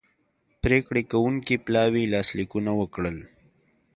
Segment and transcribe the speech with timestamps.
[0.61, 3.17] پریکړې کوونکي پلاوي لاسلیکونه وکړل